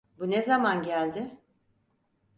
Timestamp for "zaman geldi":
0.41-1.37